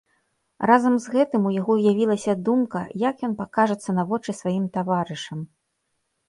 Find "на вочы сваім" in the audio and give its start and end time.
3.99-4.65